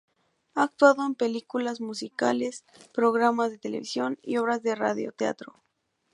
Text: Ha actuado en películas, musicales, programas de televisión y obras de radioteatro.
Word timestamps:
Ha 0.55 0.63
actuado 0.63 1.05
en 1.05 1.13
películas, 1.13 1.79
musicales, 1.79 2.65
programas 2.91 3.51
de 3.51 3.59
televisión 3.59 4.17
y 4.23 4.37
obras 4.37 4.63
de 4.63 4.73
radioteatro. 4.73 5.61